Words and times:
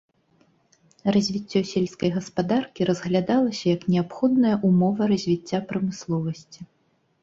Развіццё 1.15 1.61
сельскай 1.73 2.09
гаспадаркі 2.17 2.89
разглядалася 2.93 3.63
як 3.75 3.81
неабходная 3.93 4.55
ўмова 4.67 5.01
развіцця 5.17 5.65
прамысловасці. 5.73 6.61